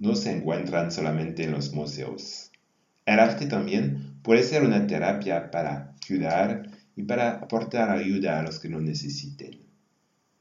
[0.00, 2.50] no se encuentran solamente en los museos.
[3.04, 8.58] El arte también puede ser una terapia para ayudar y para aportar ayuda a los
[8.58, 9.60] que lo necesiten.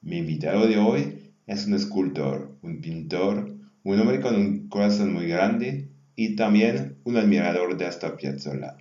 [0.02, 3.54] Mi invitado de hoy es un escultor, un pintor,
[3.84, 8.78] un hombre con un corazón muy grande y también un admirador de esta Piazzolla.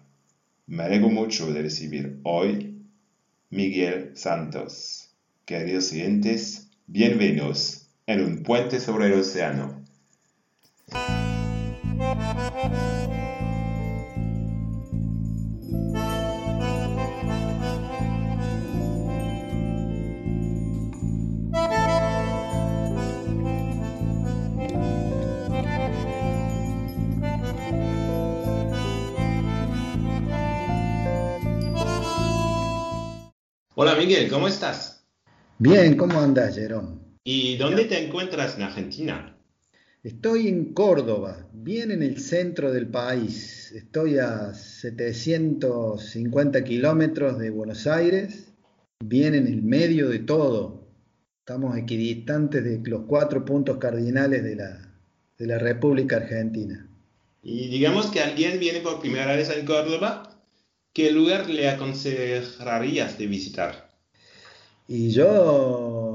[0.66, 2.84] Me alegro mucho de recibir hoy
[3.50, 5.10] Miguel Santos.
[5.44, 9.77] Queridos oyentes, bienvenidos en un puente sobre el océano.
[33.80, 35.06] Hola Miguel, ¿cómo estás?
[35.58, 37.16] Bien, ¿cómo andas, Jerón?
[37.22, 39.37] ¿Y dónde te encuentras en Argentina?
[40.04, 43.72] Estoy en Córdoba, bien en el centro del país.
[43.72, 48.46] Estoy a 750 kilómetros de Buenos Aires,
[49.00, 50.86] bien en el medio de todo.
[51.40, 54.88] Estamos equidistantes de los cuatro puntos cardinales de la,
[55.36, 56.88] de la República Argentina.
[57.42, 60.40] Y digamos que alguien viene por primera vez a Córdoba,
[60.92, 63.90] ¿qué lugar le aconsejarías de visitar?
[64.86, 66.07] Y yo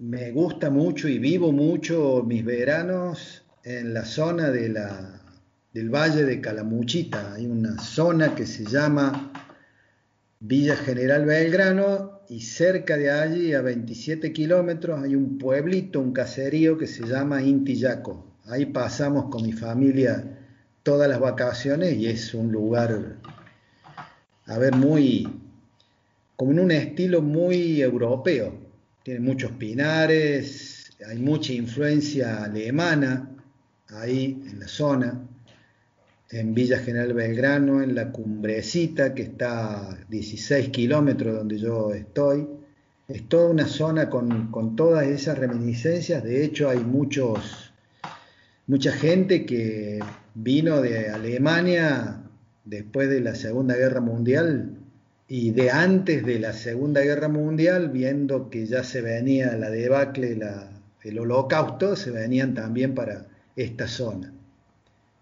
[0.00, 4.74] me gusta mucho y vivo mucho mis veranos en la zona del
[5.90, 7.34] Valle de Calamuchita.
[7.34, 9.30] Hay una zona que se llama
[10.40, 16.78] Villa General Belgrano y cerca de allí, a 27 kilómetros, hay un pueblito, un caserío
[16.78, 18.24] que se llama Intillaco.
[18.46, 20.38] Ahí pasamos con mi familia
[20.82, 23.16] todas las vacaciones y es un lugar
[24.46, 25.28] a ver, muy,
[26.36, 28.59] como en un estilo muy europeo.
[29.02, 33.30] Tiene muchos pinares, hay mucha influencia alemana
[33.88, 35.26] ahí en la zona,
[36.30, 42.46] en Villa General Belgrano, en la cumbrecita que está a 16 kilómetros donde yo estoy.
[43.08, 47.72] Es toda una zona con, con todas esas reminiscencias, de hecho hay muchos,
[48.66, 49.98] mucha gente que
[50.34, 52.22] vino de Alemania
[52.64, 54.79] después de la Segunda Guerra Mundial
[55.32, 60.36] y de antes de la Segunda Guerra Mundial, viendo que ya se venía la debacle,
[61.04, 64.34] el holocausto, se venían también para esta zona.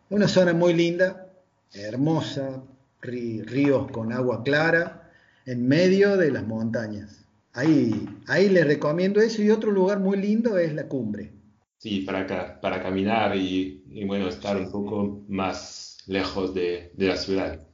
[0.09, 1.27] Una zona muy linda,
[1.75, 2.63] hermosa,
[3.03, 5.11] ríos con agua clara,
[5.45, 7.27] en medio de las montañas.
[7.53, 11.33] Ahí, ahí les recomiendo eso y otro lugar muy lindo es la cumbre.
[11.77, 17.68] Sí, para, para caminar y, y bueno, estar un poco más lejos de, la ciudad.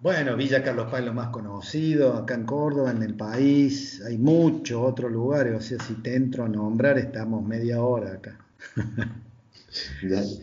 [0.00, 4.16] Bueno, Villa Carlos Paz es lo más conocido, acá en Córdoba, en el país, hay
[4.16, 8.38] muchos otros lugares, o sea, si te entro a nombrar, estamos media hora acá.
[10.02, 10.38] dale,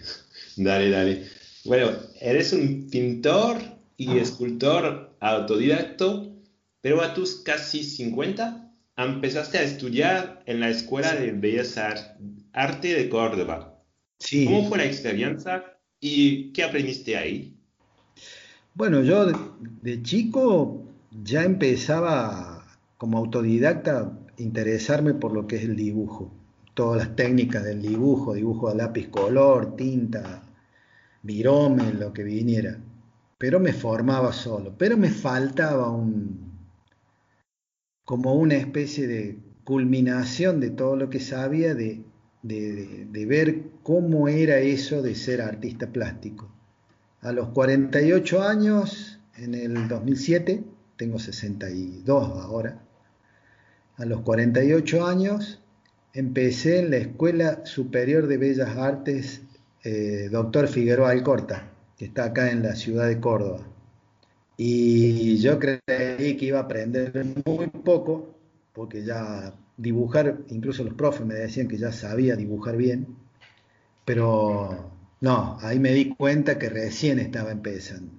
[0.58, 1.28] dale, dale.
[1.64, 3.58] Bueno, eres un pintor
[3.96, 4.22] y ah.
[4.22, 6.36] escultor autodidacto,
[6.82, 11.80] pero a tus casi 50 empezaste a estudiar en la Escuela de Bellas
[12.52, 13.82] Artes de Córdoba.
[14.20, 14.46] Sí.
[14.46, 15.64] ¿Cómo fue la experiencia
[16.00, 17.55] ¿Y qué aprendiste ahí?
[18.76, 19.26] Bueno, yo
[19.82, 20.84] de, chico
[21.24, 22.66] ya empezaba
[22.98, 26.32] como autodidacta interesarme por lo que es el dibujo,
[26.74, 30.44] todas las técnicas del dibujo, dibujo a lápiz color, tinta,
[31.24, 32.78] virome, lo que viniera.
[33.38, 36.46] Pero me formaba solo, pero me faltaba un
[38.06, 42.04] como una especie de culminación de todo lo que sabía de
[42.48, 46.52] de, ver cómo era eso de ser artista plástico.
[47.26, 50.64] A los 48 años, en el 2007,
[50.96, 52.84] tengo 62 ahora,
[53.98, 55.60] a los 48 años
[56.14, 59.42] empecé en la Escuela Superior de Bellas Artes
[59.84, 61.68] eh, Doctor Figueroa Alcorta,
[61.98, 63.66] que está acá en la ciudad de Córdoba.
[64.56, 68.36] Y yo creí que iba a aprender muy poco,
[68.72, 73.08] porque ya dibujar, incluso los profes me decían que ya sabía dibujar bien,
[74.06, 78.12] pero no, ahí me di cuenta que recién estaba empezando.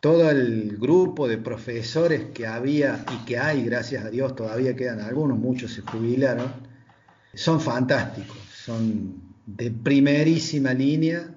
[0.00, 5.00] Todo el grupo de profesores que había y que hay, gracias a Dios, todavía quedan
[5.00, 6.52] algunos, muchos se jubilaron,
[7.32, 11.34] son fantásticos, son de primerísima línea,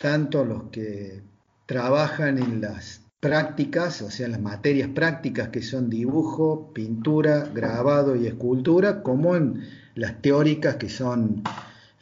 [0.00, 1.22] tanto los que
[1.66, 8.26] trabajan en las prácticas, o sea, las materias prácticas que son dibujo, pintura, grabado y
[8.26, 9.62] escultura, como en
[9.94, 11.44] las teóricas que son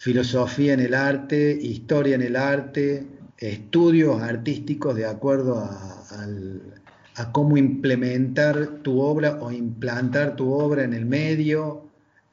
[0.00, 3.06] filosofía en el arte, historia en el arte,
[3.36, 11.04] estudios artísticos de acuerdo a, cómo implementar tu obra o implantar tu obra en el
[11.04, 11.84] medio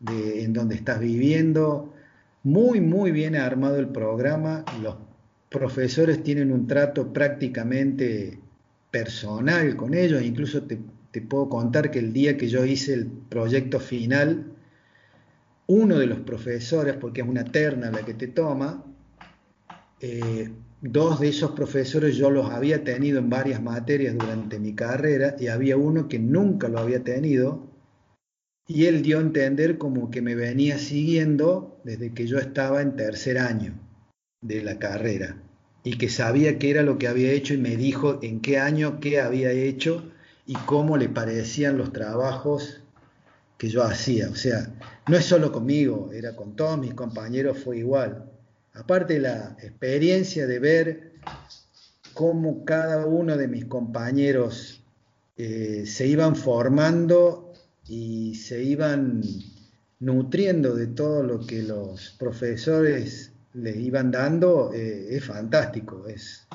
[0.09, 1.93] en donde estás viviendo.
[2.43, 4.63] Muy, muy bien armado el programa.
[4.81, 4.95] Los
[5.49, 8.39] profesores tienen un trato prácticamente
[8.91, 10.21] personal con ellos.
[10.21, 10.79] Incluso te,
[11.11, 14.53] te puedo contar que el día que yo hice el proyecto final,
[15.67, 18.83] uno de los profesores, porque es una terna la que te toma,
[19.99, 20.49] eh,
[20.81, 25.47] dos de esos profesores yo los había tenido en varias materias durante mi carrera y
[25.47, 27.67] había uno que nunca lo había tenido
[28.67, 32.95] y él dio a entender como que me venía siguiendo desde que yo estaba en
[32.95, 33.73] tercer año
[34.41, 35.41] de la carrera
[35.83, 38.99] y que sabía qué era lo que había hecho y me dijo en qué año
[38.99, 40.11] qué había hecho
[40.45, 42.81] y cómo le parecían los trabajos
[43.57, 44.29] que yo hacía.
[44.29, 44.69] O sea,
[45.07, 48.31] no es solo conmigo, era con todos mis compañeros, fue igual.
[48.73, 51.11] Aparte la experiencia de ver
[52.13, 54.83] cómo cada uno de mis compañeros
[55.35, 57.53] eh, se iban formando
[57.87, 59.21] y se iban
[59.99, 66.07] nutriendo de todo lo que los profesores les iban dando, eh, es fantástico.
[66.07, 66.47] Es,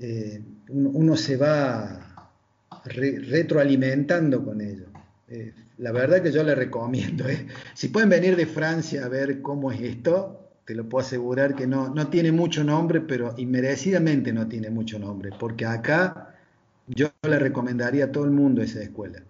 [0.00, 2.32] eh, uno se va
[2.84, 4.86] retroalimentando con ello.
[5.78, 7.28] La verdad que yo le recomiendo.
[7.28, 7.46] ¿eh?
[7.74, 11.66] Si pueden venir de Francia a ver cómo es esto, te lo puedo asegurar que
[11.66, 16.34] no, no tiene mucho nombre, pero inmerecidamente no tiene mucho nombre, porque acá
[16.88, 19.22] yo le recomendaría a todo el mundo esa escuela.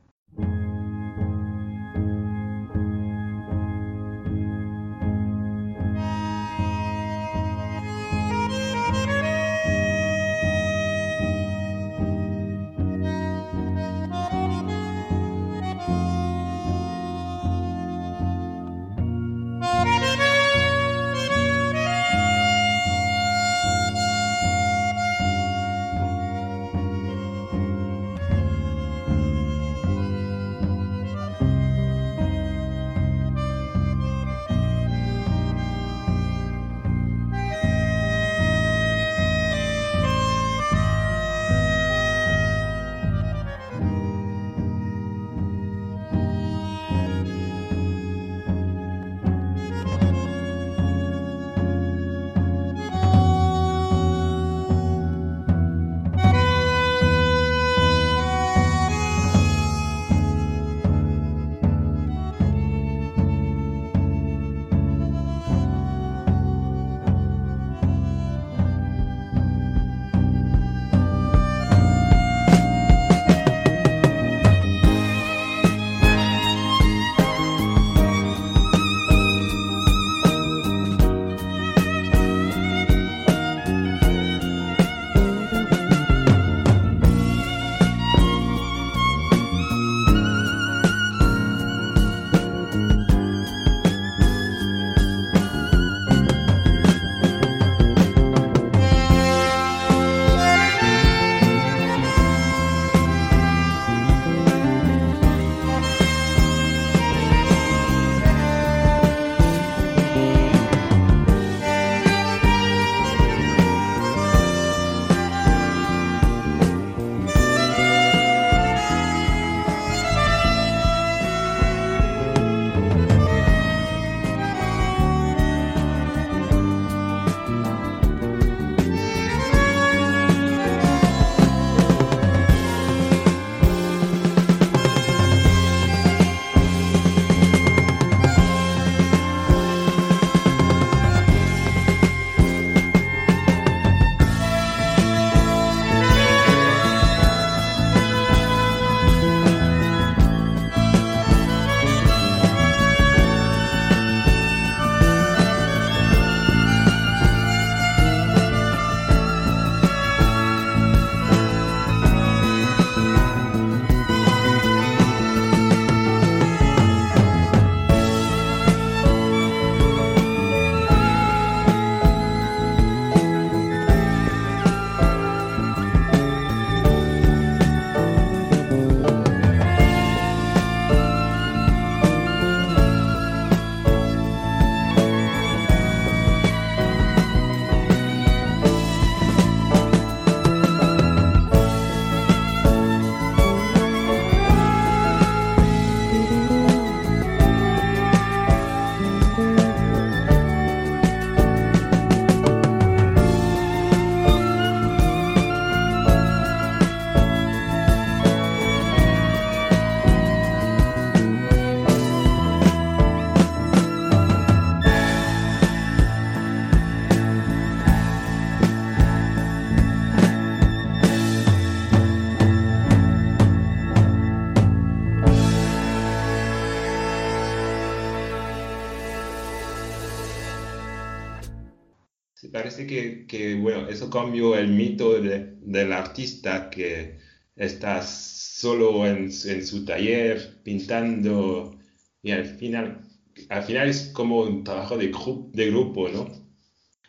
[232.88, 237.18] Que, bueno, eso cambió el mito de, del artista que
[237.54, 241.78] está solo en, en, su taller pintando
[242.22, 243.02] y al final,
[243.48, 245.12] al final es como un trabajo de,
[245.52, 246.26] de grupo, ¿no?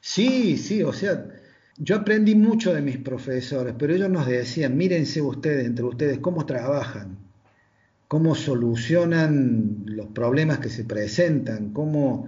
[0.02, 1.26] Sí, sí, o sea,
[1.78, 6.46] yo aprendí mucho de mis profesores, pero ellos nos decían, mírense ustedes, entre ustedes, cómo
[6.46, 7.18] trabajan,
[8.08, 12.28] cómo solucionan los problemas que se presentan, cómo,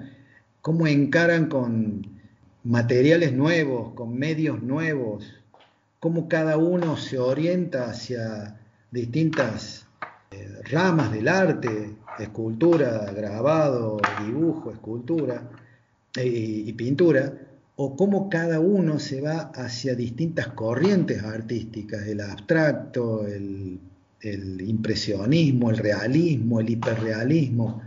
[0.62, 2.20] cómo encaran con
[2.63, 5.25] materiales nuevos, con medios nuevos,
[6.00, 8.60] cómo cada uno se orienta hacia
[8.91, 9.88] distintas
[10.32, 15.50] eh, ramas del arte, escultura, grabado, dibujo, escultura
[16.15, 17.34] eh, y pintura,
[17.75, 23.80] o cómo cada uno se va hacia distintas corrientes artísticas, el abstracto, el,
[24.24, 27.82] impresionismo, el realismo, el hiperrealismo.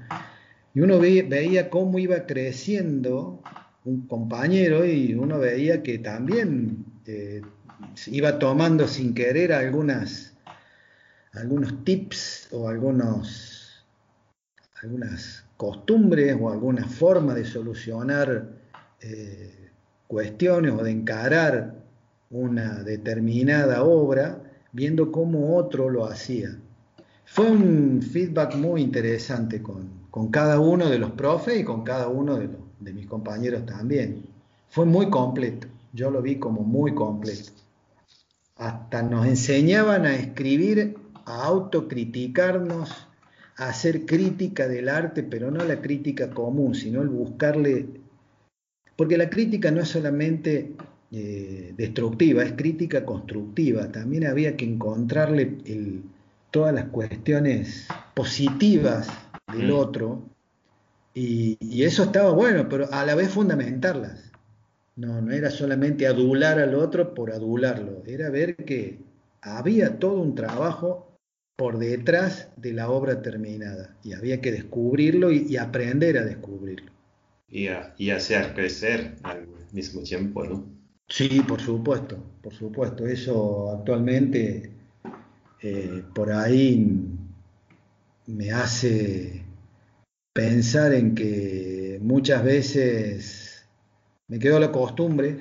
[0.75, 3.41] Y uno veía cómo iba creciendo
[3.85, 7.43] un compañero y uno veía que también eh,
[8.07, 10.33] iba tomando sin querer algunas,
[11.33, 13.85] algunos tips o algunos,
[14.83, 18.49] algunas costumbres o alguna forma de solucionar
[19.01, 19.71] eh,
[20.07, 21.75] cuestiones o de encarar
[22.31, 26.57] una determinada obra viendo cómo otro lo hacía.
[27.27, 32.37] Fue un feedback muy interesante con, cada uno de los profes y con cada uno
[32.37, 32.49] de,
[32.85, 34.23] de mis compañeros también.
[34.69, 37.51] Fue muy completo, yo lo vi como muy completo.
[38.57, 43.09] Hasta nos enseñaban a escribir, a autocriticarnos,
[43.57, 47.87] a hacer crítica del arte, pero no la crítica común, sino el buscarle
[48.97, 50.73] porque la crítica no es solamente
[51.11, 53.91] eh, destructiva, es crítica constructiva.
[53.91, 55.59] También había que encontrarle
[56.51, 59.09] todas las cuestiones positivas
[59.53, 59.77] del mm.
[59.77, 60.23] otro
[61.15, 64.33] y, eso estaba bueno, pero a la vez fundamentarlas.
[64.97, 68.99] No, no era solamente adular al otro por adularlo, era ver que
[69.43, 71.19] había todo un trabajo
[71.57, 76.95] por detrás de la obra terminada y había que descubrirlo y aprender a descubrirlo
[77.55, 80.65] y, hacer crecer al mismo tiempo, ¿no?
[81.09, 83.07] Sí, por supuesto, por supuesto.
[83.07, 84.71] Eso actualmente
[85.63, 87.07] eh, por ahí
[88.27, 89.44] me hace
[90.35, 93.65] pensar en que muchas veces
[94.29, 95.39] me quedó la costumbre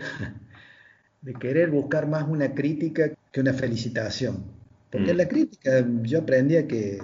[1.22, 4.46] de querer buscar más una crítica que una felicitación.
[4.90, 5.18] Porque mm.
[5.18, 7.00] la crítica yo aprendía que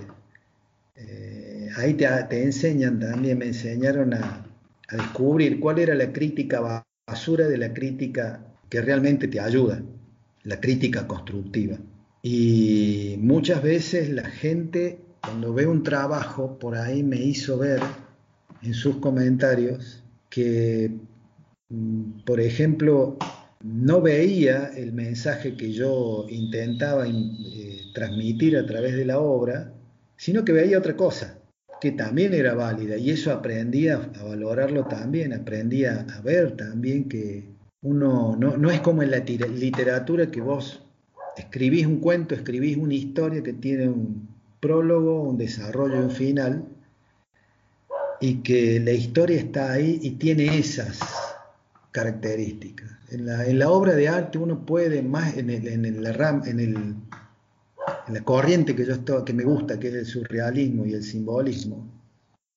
[0.96, 4.46] eh, ahí te enseñan también, me enseñaron a,
[4.88, 9.82] a descubrir cuál era la crítica basura de la crítica que realmente te ayuda,
[10.44, 11.78] la crítica constructiva.
[12.22, 17.82] Y muchas veces la gente, cuando ve un trabajo, por ahí me hizo ver
[18.62, 20.92] en sus comentarios que,
[21.70, 23.18] mm, por ejemplo,
[23.62, 29.74] no veía el mensaje que yo intentaba eh, transmitir a través de la obra,
[30.16, 31.40] sino que veía otra cosa
[31.80, 37.46] que también era válida y eso aprendí a, valorarlo también, aprendí a, ver también que
[37.82, 40.84] uno no, es como en la literatura que vos
[41.38, 44.28] escribís un cuento, escribís una historia que tiene un
[44.60, 46.66] prólogo, un desarrollo un final
[48.22, 51.00] y que la historia está ahí y tiene esas
[51.92, 52.90] características.
[53.12, 56.96] En la, obra de arte uno puede más en, en, la ram, en el
[58.08, 61.04] en la corriente que yo estoy, que me gusta, que es el surrealismo y el
[61.04, 61.88] simbolismo,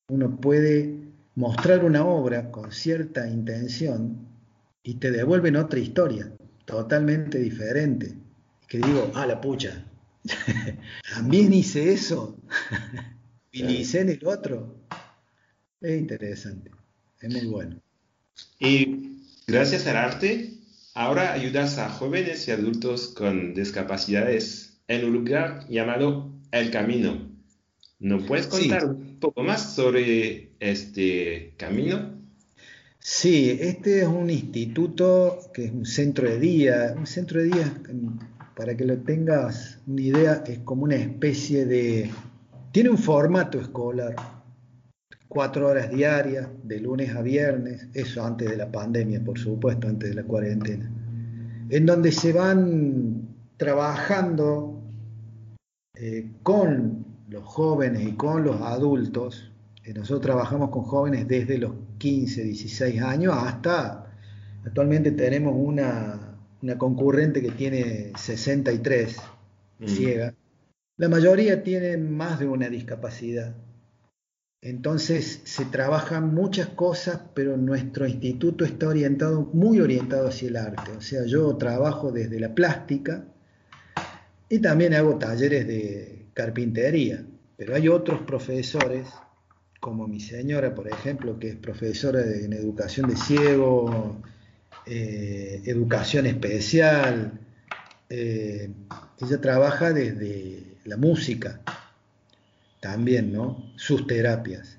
[0.08, 0.94] uno puede
[1.34, 4.26] mostrar una obra con cierta intención
[4.82, 6.32] y te devuelven otra historia,
[6.64, 8.14] totalmente diferente.
[8.66, 9.84] Que digo, ah, la pucha,
[11.14, 12.38] también hice eso,
[13.52, 14.76] y hice en el otro.
[15.80, 16.70] Es interesante,
[17.20, 17.80] es muy bueno.
[18.58, 20.54] Y gracias al arte,
[20.94, 27.32] ahora ayudas a jóvenes y adultos con discapacidades en un lugar llamado El Camino.
[27.98, 32.20] ¿No puedes contar un poco más sobre este camino?
[32.98, 36.94] Sí, este es un instituto que es un centro de día.
[36.96, 37.74] Un centro de día,
[38.56, 42.10] para que lo tengas una idea, es como una especie de...
[42.72, 44.14] Tiene un formato escolar,
[45.28, 50.10] cuatro horas diarias, de lunes a viernes, eso antes de la pandemia, por supuesto, antes
[50.10, 50.90] de la cuarentena,
[51.70, 54.82] en donde se van trabajando
[55.94, 59.50] eh, con los jóvenes y con los adultos.
[59.84, 64.06] Eh, nosotros trabajamos con jóvenes desde los 15, 16 años hasta,
[64.64, 66.21] actualmente tenemos una,
[66.78, 69.16] concurrente que tiene 63,
[69.78, 69.86] mm.
[69.86, 70.34] ciega.
[70.96, 73.54] La mayoría tienen más de una discapacidad.
[74.60, 80.92] Entonces se trabajan muchas cosas, pero nuestro instituto está orientado, muy orientado hacia el arte.
[80.96, 83.24] O sea, yo trabajo desde la plástica
[84.48, 87.24] y también hago talleres de carpintería.
[87.56, 89.08] Pero hay otros profesores,
[89.80, 94.22] como mi señora, por ejemplo, que es profesora en educación de ciego,
[94.86, 97.40] eh, educación especial.
[98.08, 98.70] Eh,
[99.20, 101.60] ella trabaja desde la música
[102.80, 103.72] también, ¿no?
[103.76, 104.78] Sus terapias.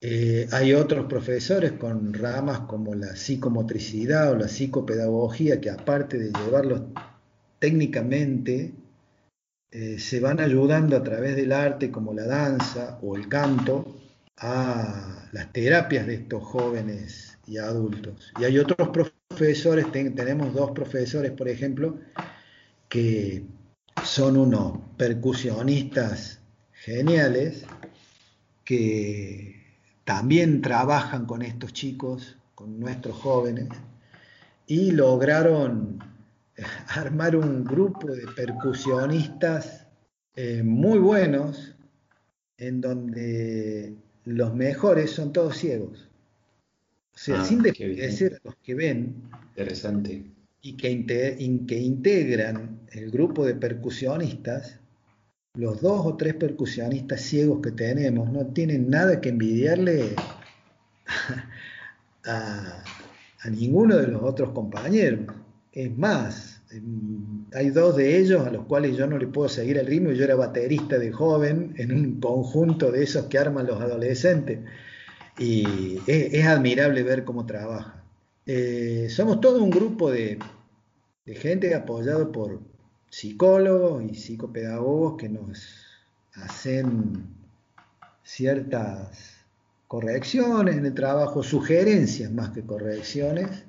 [0.00, 6.32] Eh, hay otros profesores con ramas como la psicomotricidad o la psicopedagogía que aparte de
[6.32, 6.82] llevarlos
[7.58, 8.72] técnicamente,
[9.98, 14.00] se van ayudando a través del arte como la danza o el canto
[14.38, 18.32] a las terapias de estos jóvenes y adultos.
[18.38, 21.98] Y hay otros profesores, tenemos dos profesores, por ejemplo,
[22.88, 23.44] que
[24.04, 26.40] son unos percusionistas
[26.72, 27.64] geniales
[28.64, 29.66] que
[30.04, 33.68] también trabajan con estos chicos, con nuestros jóvenes,
[34.68, 35.98] y lograron
[36.86, 39.88] armar un grupo de percusionistas
[40.36, 41.74] eh, muy buenos,
[42.58, 46.09] en donde los mejores son todos ciegos.
[47.20, 49.14] O sea, ah, sin desmerecer a los que ven.
[49.50, 50.24] Interesante.
[50.62, 51.04] Y que,
[51.66, 54.78] que integran el grupo de percusionistas,
[55.52, 60.16] los dos o tres percusionistas ciegos que tenemos no tienen nada que envidiarle
[62.24, 62.84] a,
[63.50, 65.26] ninguno de los otros compañeros.
[65.72, 69.76] Es más, em, hay dos de ellos a los cuales yo no le puedo seguir
[69.76, 70.12] el ritmo.
[70.12, 74.60] Yo era baterista de joven en un conjunto de esos que arman los adolescentes.
[75.38, 78.02] Y es, admirable ver cómo trabaja.
[78.46, 80.38] Eh, somos todo un grupo de,
[81.24, 82.60] de gente apoyado por,
[83.10, 85.84] psicólogos y psicopedagogos que nos
[86.34, 87.26] hacen
[88.22, 89.44] ciertas
[89.88, 93.64] correcciones en el trabajo, sugerencias más que correcciones,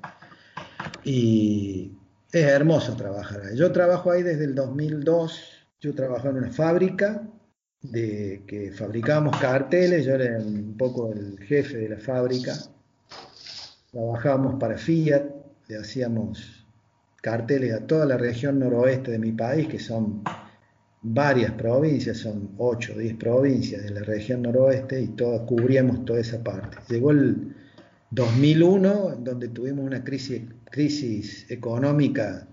[1.04, 1.92] y
[2.30, 3.56] es hermoso trabajar ahí.
[3.56, 5.42] Yo trabajo ahí desde el 2002,
[5.80, 7.22] yo trabajo en una fábrica
[7.82, 12.54] de que fabricábamos carteles, yo era un poco el jefe de la fábrica,
[13.90, 15.24] trabajábamos para Fiat,
[15.68, 16.66] le hacíamos
[17.20, 20.22] carteles a toda la región noroeste de mi país, que son
[21.02, 26.20] varias provincias, son 8 o 10 provincias de la región noroeste y todas, cubríamos toda
[26.20, 26.78] esa parte.
[26.88, 27.54] Llegó el
[28.12, 32.46] 2001, donde tuvimos una crisis, crisis económica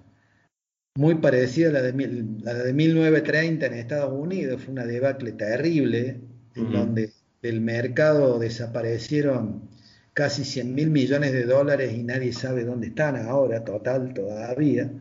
[0.99, 6.19] muy parecida a la, de, la de 1930 en Estados Unidos, fue una debacle terrible,
[6.55, 9.69] en donde del mercado desaparecieron
[10.13, 14.91] casi 100 mil millones de dólares y nadie sabe dónde están ahora, total, todavía.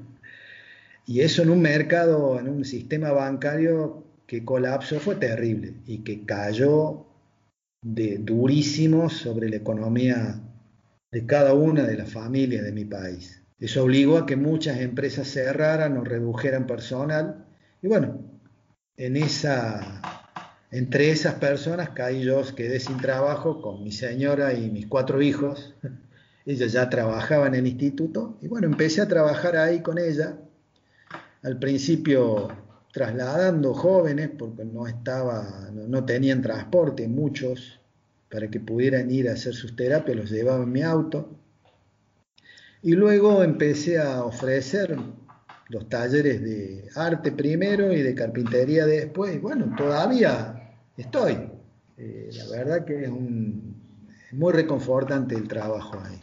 [1.05, 6.25] Y eso en un mercado, en un sistema bancario que colapsó fue terrible y que
[6.25, 7.07] cayó
[7.83, 10.41] de durísimo sobre la economía
[11.11, 13.38] de cada una de las familias de mi país.
[13.61, 17.47] Eso obligó a que muchas empresas cerraran o redujeran personal.
[17.83, 18.21] Y bueno,
[18.97, 20.19] en esa
[20.71, 25.75] entre esas personas caí yo, quedé sin trabajo con mi señora y mis cuatro hijos.
[26.45, 30.39] Ella ya trabajaba en el instituto y bueno, empecé a trabajar ahí con ella.
[31.43, 32.49] Al principio
[32.93, 37.81] trasladando jóvenes porque no estaba, no, tenían transporte muchos
[38.31, 41.38] para que pudieran ir a hacer sus terapias, los llevaba en mi auto.
[42.83, 44.97] Y luego empecé a ofrecer
[45.69, 49.37] los talleres de arte primero y de carpintería después.
[49.37, 51.51] Y bueno, todavía estoy.
[51.97, 53.77] Eh, la verdad que es, un,
[54.33, 56.21] muy reconfortante el trabajo ahí.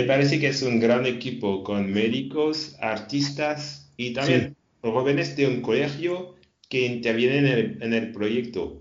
[0.00, 5.60] Me parece que es un gran equipo con médicos, artistas y también jóvenes de un
[5.60, 6.36] colegio
[6.70, 8.80] que intervienen en el, en el proyecto.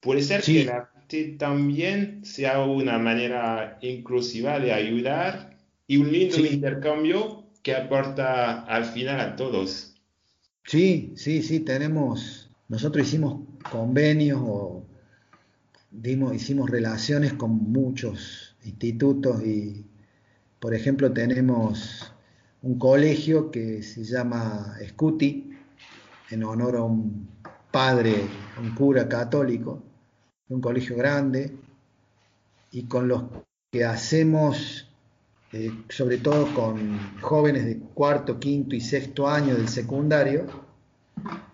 [0.00, 6.38] Puede ser que el arte también sea una manera inclusiva de ayudar y un lindo
[6.38, 9.94] intercambio que aporta al final a todos.
[10.64, 14.86] Sí, sí, sí, tenemos, nosotros hicimos convenios o
[15.90, 19.84] dimos, hicimos relaciones con muchos institutos y,
[20.60, 22.12] por ejemplo, tenemos
[22.62, 25.50] un colegio que se llama Scuti,
[26.30, 27.28] en honor a un
[27.70, 28.14] padre,
[28.60, 29.82] un cura católico,
[30.48, 31.52] un colegio grande,
[32.70, 33.24] y con los
[33.70, 34.90] que hacemos,
[35.52, 40.46] eh, sobre todo con jóvenes de cuarto, quinto y sexto año del secundario,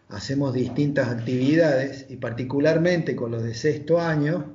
[0.08, 4.54] hacemos distintas actividades y particularmente con los de sexto año,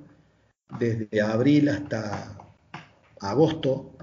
[0.80, 2.38] desde abril hasta
[3.20, 3.97] agosto,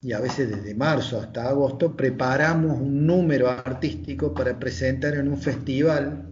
[0.00, 5.38] y a veces desde marzo hasta agosto, preparamos un número artístico para presentar en un
[5.38, 6.26] festival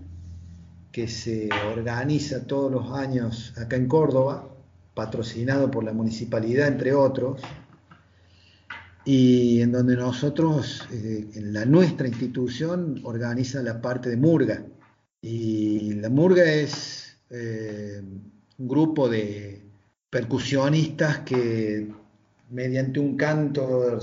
[0.93, 4.49] que se organiza todos los años acá en Córdoba,
[4.95, 7.43] patrocinado por la municipalidad, entre otros,
[9.05, 14.65] y en donde nosotros, eh, en la nuestra institución, organiza la parte de Murga.
[15.21, 18.03] Y la Murga es eh,
[18.59, 19.63] un grupo de
[20.09, 21.89] percusionistas que
[22.51, 23.99] mediante un canto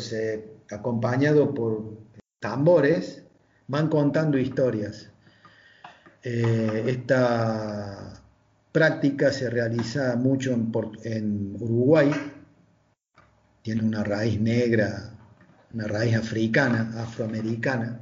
[0.69, 1.97] acompañado por
[2.39, 3.23] tambores,
[3.67, 5.09] van contando historias.
[6.23, 8.13] Eh, esta
[8.71, 10.53] práctica se realiza mucho
[11.03, 12.11] en, Uruguay,
[13.61, 15.11] tiene una raíz negra,
[15.73, 17.99] una raíz africana, afroamericana,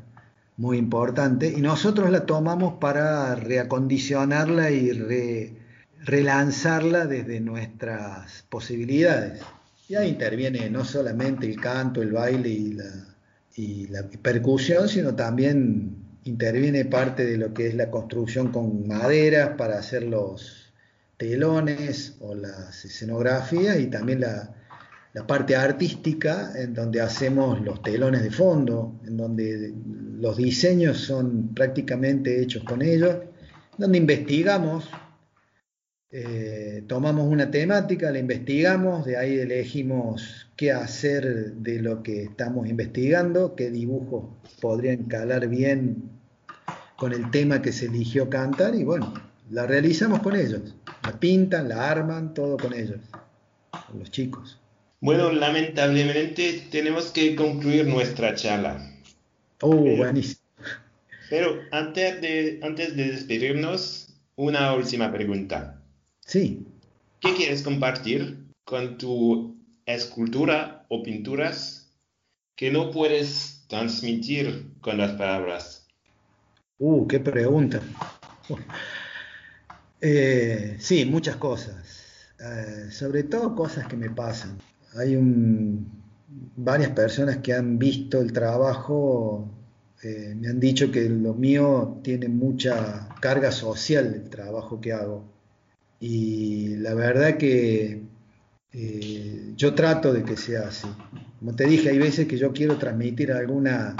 [0.58, 5.58] muy importante, y nosotros la tomamos para reacondicionarla y
[6.04, 9.42] relanzarla desde nuestras posibilidades.
[9.92, 12.48] Ya interviene no solamente el canto, el baile
[13.58, 19.58] y la, percusión, sino también interviene parte de lo que es la construcción con maderas
[19.58, 20.72] para hacer los
[21.18, 28.32] telones o las escenografías y también la parte artística en donde hacemos los telones de
[28.32, 29.74] fondo, en donde
[30.22, 33.18] los diseños son prácticamente hechos con ellos,
[33.78, 34.90] donde investigamos
[36.14, 42.68] eh, tomamos una temática, la investigamos, de ahí elegimos qué hacer de lo que estamos
[42.68, 44.26] investigando, qué dibujos
[44.60, 46.10] podrían calar bien
[46.98, 49.14] con el tema que se eligió cantar y bueno,
[49.50, 53.00] la realizamos con ellos, la pintan, la arman, todo con ellos,
[53.88, 54.60] con los chicos.
[55.00, 58.86] Bueno, lamentablemente tenemos que concluir nuestra charla.
[59.62, 60.42] Oh, buenísimo.
[61.30, 65.81] Pero antes de, antes de despedirnos, una última pregunta.
[66.32, 66.66] Sí.
[67.20, 71.92] ¿Qué quieres compartir con tu escultura o pinturas
[72.56, 75.88] que no puedes transmitir con las palabras?
[76.80, 77.82] Uh, qué pregunta.
[80.04, 82.34] Eh, sí, muchas cosas.
[82.40, 84.58] Eh, sobre todo cosas que me pasan.
[84.96, 85.16] Hay
[86.56, 89.48] varias personas que han visto el trabajo,
[90.02, 95.31] eh, me han dicho que lo mío tiene mucha carga social, el trabajo que hago.
[96.02, 98.02] Y la verdad que
[98.74, 100.88] eh, yo trato de que sea así.
[101.40, 103.96] Como te dije, hay veces que yo quiero transmitir alguna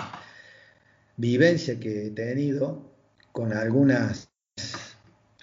[1.16, 2.92] vivencia que he tenido
[3.32, 4.30] con algunas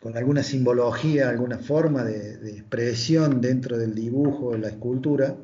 [0.01, 5.37] con alguna simbología, alguna forma de, de, expresión dentro del dibujo, de la escultura,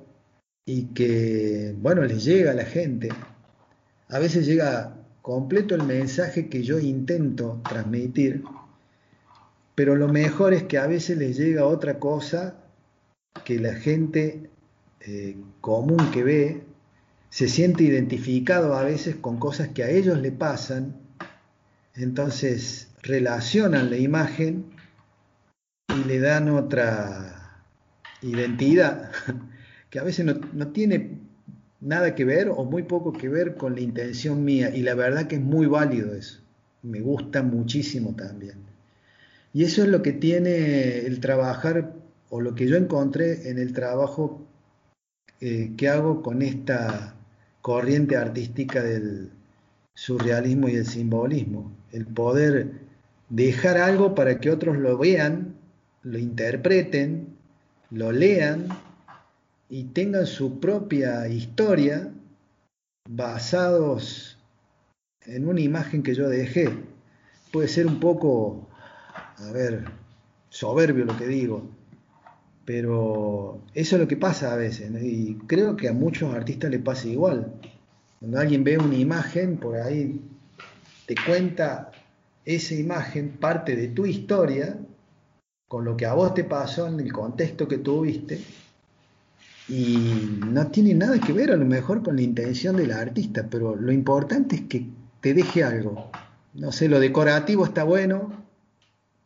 [0.64, 3.09] y que, bueno, les llega a la gente.
[4.09, 8.44] A veces llega completo el mensaje que yo intento transmitir,
[9.74, 12.56] pero lo mejor es que a veces les llega otra cosa
[13.44, 14.50] que la gente
[15.00, 16.62] eh, común que ve
[17.30, 20.96] se siente identificado a veces con cosas que a ellos le pasan,
[21.94, 24.66] entonces relacionan la imagen
[25.88, 27.64] y le dan otra
[28.22, 29.10] identidad
[29.90, 31.18] que a veces no, no tiene
[31.80, 35.26] nada que ver o muy poco que ver con la intención mía y la verdad
[35.26, 36.40] que es muy válido eso,
[36.82, 38.73] me gusta muchísimo también.
[39.54, 41.94] Y eso es lo que tiene el trabajar,
[42.28, 44.44] o lo que yo encontré en el trabajo
[45.40, 47.14] eh, que hago con esta
[47.62, 49.30] corriente artística del
[49.94, 51.72] surrealismo y el simbolismo.
[51.92, 52.72] El poder
[53.28, 55.54] dejar algo para que otros lo vean,
[56.02, 57.28] lo interpreten,
[57.90, 58.66] lo lean
[59.68, 62.12] y tengan su propia historia
[63.08, 64.36] basados
[65.22, 66.70] en una imagen que yo dejé.
[67.52, 68.68] Puede ser un poco
[69.38, 69.85] a ver,
[70.49, 71.68] soberbio lo que digo,
[72.64, 76.79] Pero eso es lo que pasa a veces, y creo que a muchos artistas le
[76.79, 77.53] pasa igual.
[78.20, 80.20] Cuando alguien ve una imagen, por ahí
[81.07, 81.92] te cuenta
[82.44, 84.79] esa imagen, parte de tu historia,
[85.68, 88.40] con lo que a vos te pasó en el contexto que tuviste,
[89.68, 93.77] y no tiene nada que ver a lo mejor con la intención del artista, pero
[93.77, 94.87] lo importante es que
[95.20, 96.11] te deje algo.
[96.55, 98.43] No sé, lo decorativo está bueno,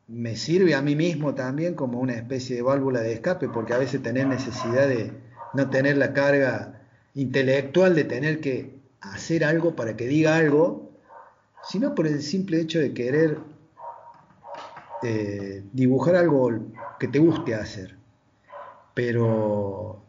[0.09, 3.79] me sirve a mí mismo también como una especie de válvula de escape, porque a
[3.79, 5.12] veces tener necesidad de
[5.55, 6.81] no tener la carga
[7.14, 10.90] intelectual de tener que hacer algo para que diga algo,
[11.62, 13.38] sino por el simple hecho de querer
[15.03, 16.51] eh, dibujar algo
[16.99, 17.97] que te guste hacer.
[18.94, 20.03] Pero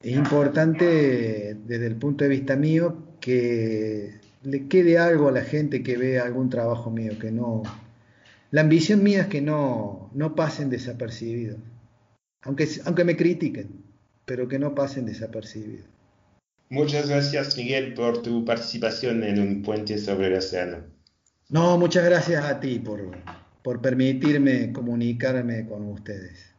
[0.00, 5.82] es importante desde el punto de vista mío que le quede algo a la gente
[5.82, 7.62] que vea algún trabajo mío, que no,
[8.50, 11.58] la ambición mía es que no, no pasen desapercibidos,
[12.42, 13.84] aunque, aunque me critiquen,
[14.24, 15.86] pero que no pasen desapercibidos.
[16.70, 20.84] Muchas gracias Miguel por tu participación en un puente sobre el océano.
[21.48, 23.16] No, muchas gracias a ti por,
[23.62, 26.54] por permitirme comunicarme con ustedes.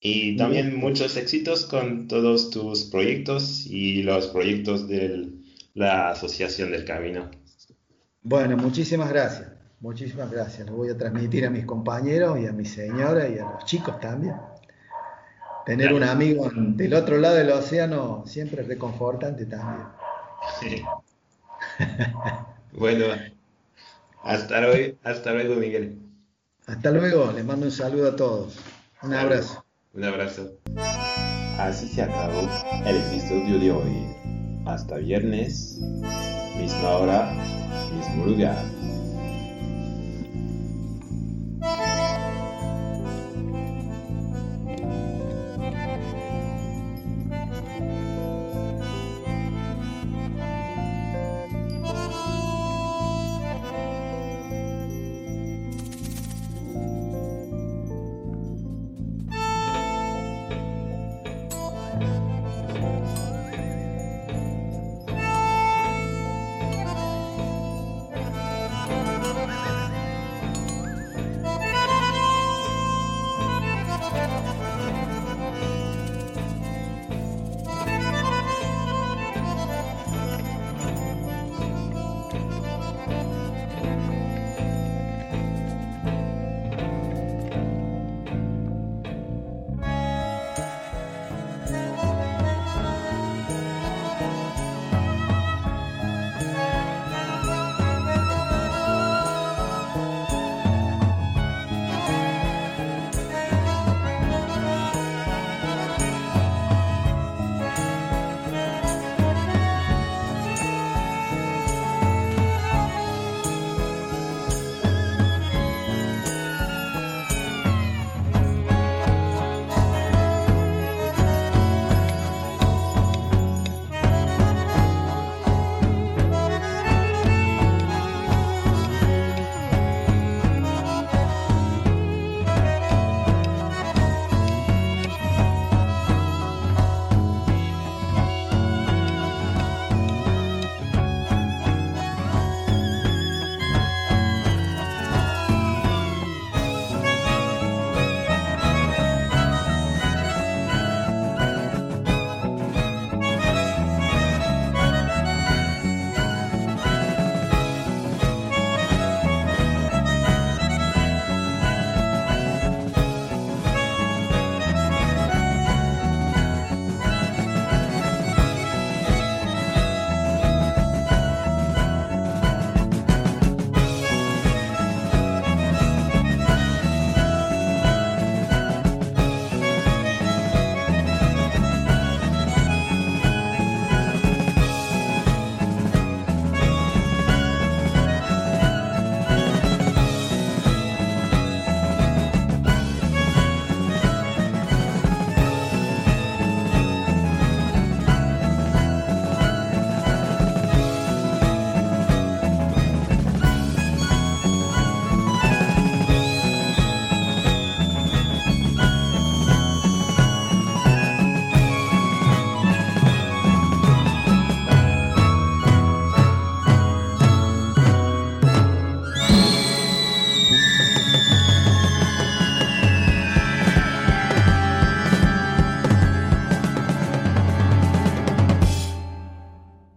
[0.00, 5.28] Y también muchos éxitos con todos tus proyectos y los proyectos de
[5.74, 7.30] la Asociación del Camino.
[8.22, 9.59] Bueno, muchísimas gracias.
[9.80, 10.68] Muchísimas gracias.
[10.68, 13.98] Lo voy a transmitir a mis compañeros y a mi señora y a los chicos
[13.98, 14.36] también.
[15.64, 19.86] Tener un amigo del otro lado del océano siempre es reconfortante también.
[22.72, 23.06] bueno,
[24.22, 25.98] hasta luego, hasta luego, Miguel.
[26.66, 28.58] Hasta luego, les mando un saludo a todos.
[29.02, 29.64] Un abrazo.
[29.94, 30.52] Un abrazo.
[31.58, 32.48] Así se acabó
[32.86, 34.06] el episodio de hoy.
[34.66, 35.78] Hasta viernes,
[36.58, 37.32] misma hora,
[37.94, 38.79] mismo lugar.